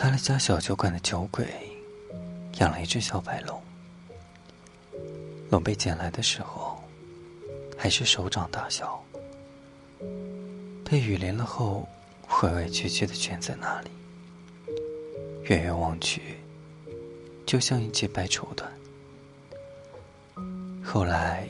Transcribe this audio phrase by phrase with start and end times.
[0.00, 1.44] 开了家小酒馆的酒鬼，
[2.60, 3.60] 养了一只小白龙。
[5.50, 6.80] 龙被捡来的时候，
[7.76, 9.02] 还是手掌大小，
[10.84, 11.84] 被雨淋了后，
[12.44, 13.90] 委委屈屈的蜷在那里。
[15.46, 16.36] 远远望去，
[17.44, 18.66] 就像一截白绸缎。
[20.80, 21.48] 后来，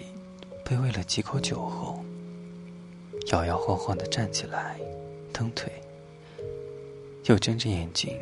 [0.65, 2.03] 被喂了几口酒后，
[3.31, 4.81] 摇摇晃晃的站起来，
[5.35, 5.71] 蹬腿，
[7.25, 8.19] 又睁着眼睛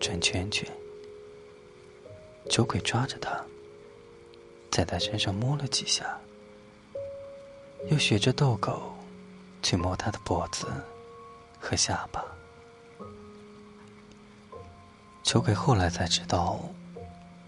[0.00, 0.66] 转圈圈。
[2.48, 3.40] 酒鬼抓着他，
[4.70, 6.18] 在他身上摸了几下，
[7.90, 8.92] 又学着逗狗
[9.62, 10.66] 去摸他的脖子
[11.60, 12.24] 和下巴。
[15.22, 16.58] 酒鬼后来才知道，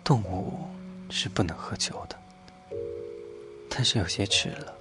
[0.04, 0.68] 动物
[1.10, 2.16] 是不能喝酒的。
[3.68, 4.74] 但是有些迟了。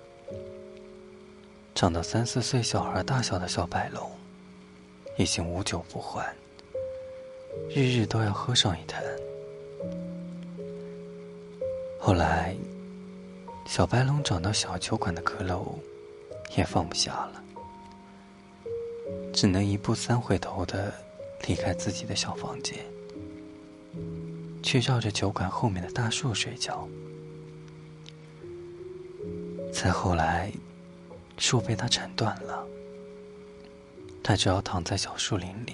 [1.73, 4.11] 长到三四岁小孩大小的小白龙，
[5.17, 6.35] 已经无酒不欢，
[7.69, 9.03] 日日都要喝上一坛。
[11.99, 12.55] 后来，
[13.67, 15.75] 小白龙长到小酒馆的阁楼，
[16.57, 17.43] 也放不下了，
[19.33, 20.93] 只能一步三回头的。
[21.47, 22.77] 离开自己的小房间，
[24.61, 26.87] 去绕着酒馆后面的大树睡觉。
[29.73, 30.51] 再后来，
[31.39, 32.63] 树被他砍断了，
[34.21, 35.73] 他只好躺在小树林里，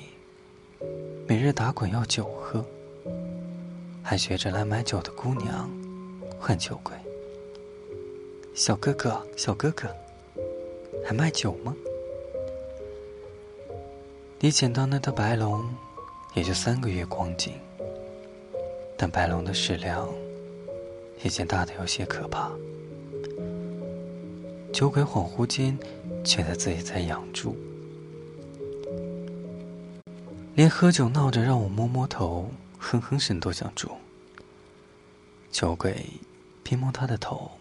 [1.29, 2.63] 每日打滚要酒喝，
[4.01, 5.69] 还学着来买酒的姑娘
[6.39, 6.95] 换酒鬼。
[8.53, 9.93] 小哥哥，小哥哥，
[11.05, 11.75] 还卖酒吗？
[14.39, 15.65] 离捡到那头白龙，
[16.33, 17.55] 也就三个月光景。
[18.95, 20.07] 但白龙的食量
[21.25, 22.49] 已经大的有些可怕。
[24.71, 25.77] 酒鬼恍惚间
[26.23, 27.53] 觉得自己在养猪，
[30.57, 33.91] 连喝酒闹着让我摸摸头、哼哼声都想住。
[35.51, 36.03] 酒鬼
[36.63, 37.51] 边摸他的头，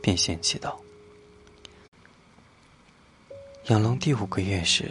[0.00, 0.80] 边嫌弃道
[3.68, 4.90] ：“养龙第五个月时。”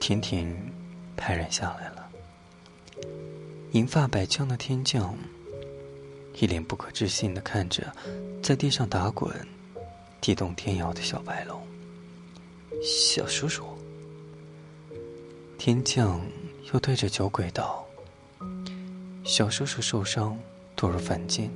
[0.00, 0.50] 天天
[1.18, 2.08] 派人下来了。
[3.72, 5.14] 银发白将的天将
[6.40, 7.94] 一脸不可置信的看着
[8.42, 9.30] 在地上打滚、
[10.22, 11.62] 地动天摇的小白龙。
[12.82, 13.66] 小叔叔，
[15.64, 16.20] 天将
[16.72, 17.86] 又对着酒鬼道
[19.22, 20.36] ：“小叔叔受伤，
[20.76, 21.48] 堕入凡间，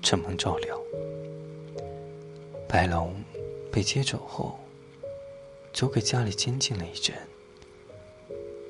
[0.00, 0.80] 承蒙照料。
[2.66, 3.14] 白龙
[3.70, 4.58] 被接走后，
[5.70, 7.14] 酒鬼家里监禁了一阵。”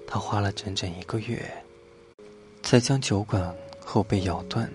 [0.04, 1.48] 他花了整整一个月，
[2.60, 3.56] 才将酒馆
[3.86, 4.68] 后被咬断、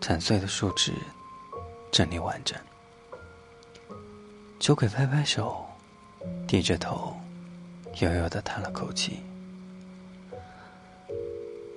[0.00, 0.92] 残碎的树枝
[1.90, 2.56] 整理完整。
[4.60, 5.66] 酒鬼拍拍手，
[6.46, 7.15] 低着头，
[8.00, 9.20] 悠悠的叹了口气。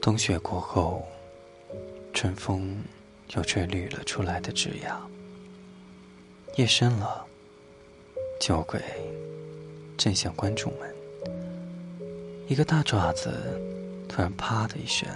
[0.01, 1.07] 冬雪过后，
[2.13, 2.83] 春风
[3.35, 4.99] 又吹绿了出来的枝桠。
[6.55, 7.25] 夜深了，
[8.39, 8.81] 酒鬼
[9.97, 10.93] 正向关住门。
[12.47, 13.31] 一个大爪子
[14.09, 15.07] 突然“啪”的一声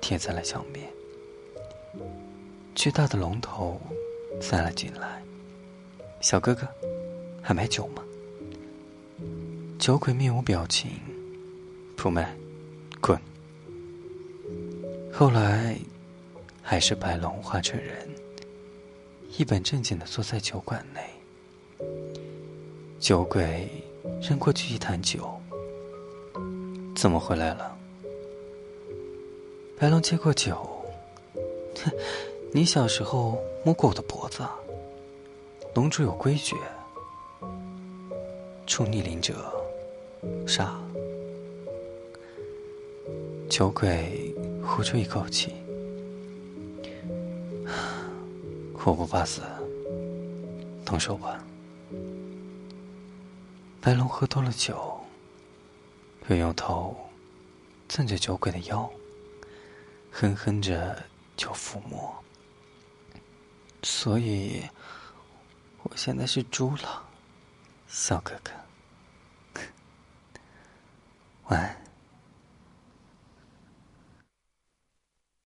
[0.00, 0.88] 贴在了墙边，
[2.74, 3.80] 巨大的龙头
[4.40, 5.22] 塞了进来。
[6.20, 6.66] 小哥哥，
[7.42, 8.02] 还买酒吗？
[9.82, 10.92] 酒鬼面无表情，
[11.96, 12.32] 不卖，
[13.00, 13.20] 滚。
[15.12, 15.76] 后来，
[16.62, 18.08] 还是白龙化成人，
[19.36, 21.00] 一本正经的坐在酒馆内。
[23.00, 23.68] 酒鬼
[24.20, 25.28] 扔过去一坛酒。
[26.94, 27.76] 怎么回来了？
[29.76, 30.64] 白龙接过酒，
[31.82, 31.90] 哼，
[32.52, 34.44] 你小时候摸过我的脖子？
[35.74, 36.54] 龙主有规矩，
[38.64, 39.52] 触逆鳞者
[40.46, 40.80] 杀。
[43.48, 44.34] 酒鬼
[44.64, 45.54] 呼出一口气，
[48.84, 49.42] 我不怕死，
[50.84, 51.44] 动手吧。
[53.80, 54.98] 白龙喝多了酒。
[56.28, 56.96] 又用头
[57.88, 58.88] 蹭着酒鬼的腰，
[60.12, 60.96] 哼哼着
[61.36, 62.14] 就抚摸。
[63.82, 64.62] 所以，
[65.82, 67.02] 我现在是猪了，
[67.88, 68.52] 小哥哥。
[71.52, 71.81] 晚安。